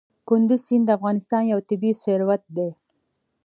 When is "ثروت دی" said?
2.03-2.69